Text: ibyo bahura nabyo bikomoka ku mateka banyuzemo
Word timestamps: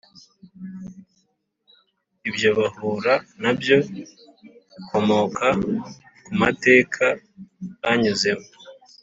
ibyo 2.29 2.49
bahura 2.57 3.13
nabyo 3.41 3.77
bikomoka 3.91 5.47
ku 6.23 6.31
mateka 6.41 7.05
banyuzemo 7.81 8.47